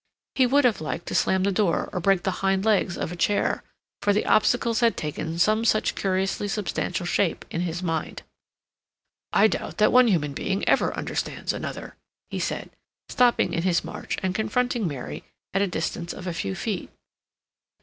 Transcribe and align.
He 0.33 0.47
would 0.47 0.65
have 0.65 0.81
liked 0.81 1.05
to 1.09 1.13
slam 1.13 1.43
the 1.43 1.51
door 1.51 1.87
or 1.93 1.99
break 1.99 2.23
the 2.23 2.31
hind 2.41 2.65
legs 2.65 2.97
of 2.97 3.11
a 3.11 3.15
chair, 3.15 3.61
for 4.01 4.13
the 4.13 4.25
obstacles 4.25 4.79
had 4.79 4.97
taken 4.97 5.37
some 5.37 5.63
such 5.63 5.93
curiously 5.93 6.47
substantial 6.47 7.05
shape 7.05 7.45
in 7.51 7.61
his 7.61 7.83
mind. 7.83 8.23
"I 9.31 9.45
doubt 9.45 9.77
that 9.77 9.91
one 9.91 10.07
human 10.07 10.33
being 10.33 10.67
ever 10.67 10.91
understands 10.97 11.53
another," 11.53 11.97
he 12.31 12.39
said, 12.39 12.71
stopping 13.09 13.53
in 13.53 13.61
his 13.61 13.83
march 13.83 14.17
and 14.23 14.33
confronting 14.33 14.87
Mary 14.87 15.23
at 15.53 15.61
a 15.61 15.67
distance 15.67 16.13
of 16.13 16.25
a 16.25 16.33
few 16.33 16.55
feet. 16.55 16.89